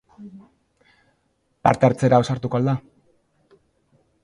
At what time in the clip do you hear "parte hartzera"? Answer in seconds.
1.67-2.21